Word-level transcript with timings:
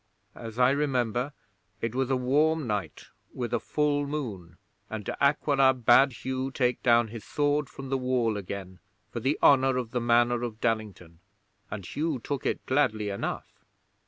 As 0.33 0.57
I 0.57 0.71
remember, 0.71 1.31
it 1.79 1.93
was 1.93 2.09
a 2.09 2.15
warm 2.17 2.65
night 2.65 3.09
with 3.35 3.53
a 3.53 3.59
full 3.59 4.07
moon, 4.07 4.57
and 4.89 5.05
De 5.05 5.15
Aquila 5.23 5.75
bade 5.75 6.11
Hugh 6.13 6.49
take 6.49 6.81
down 6.81 7.09
his 7.09 7.23
sword 7.23 7.69
from 7.69 7.89
the 7.89 7.99
wall 7.99 8.35
again, 8.35 8.79
for 9.11 9.19
the 9.19 9.37
honour 9.43 9.77
of 9.77 9.91
the 9.91 10.01
Manor 10.01 10.41
of 10.41 10.59
Dallington, 10.59 11.19
and 11.69 11.85
Hugh 11.85 12.17
took 12.17 12.47
it 12.47 12.65
gladly 12.65 13.09
enough. 13.09 13.63